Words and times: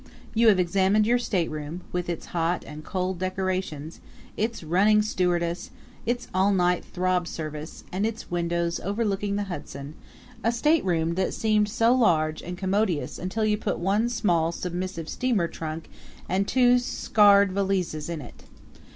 You 0.33 0.47
have 0.47 0.59
examined 0.59 1.05
your 1.05 1.19
stateroom, 1.19 1.81
with 1.91 2.09
its 2.09 2.25
hot 2.33 2.63
and 2.65 2.83
cold 2.83 3.19
decorations, 3.19 3.99
its 4.35 4.63
running 4.63 5.03
stewardess, 5.03 5.69
its 6.07 6.27
all 6.33 6.51
night 6.51 6.83
throb 6.83 7.27
service, 7.27 7.83
and 7.91 8.03
its 8.03 8.31
windows 8.31 8.79
overlooking 8.79 9.35
the 9.35 9.43
Hudson 9.43 9.93
a 10.43 10.51
stateroom 10.51 11.13
that 11.13 11.35
seemed 11.35 11.69
so 11.69 11.93
large 11.93 12.41
and 12.41 12.57
commodious 12.57 13.19
until 13.19 13.45
you 13.45 13.57
put 13.59 13.77
one 13.77 14.09
small 14.09 14.51
submissive 14.51 15.07
steamer 15.07 15.47
trunk 15.47 15.87
and 16.27 16.47
two 16.47 16.79
scared 16.79 17.51
valises 17.51 18.09
in 18.09 18.21
it. 18.21 18.45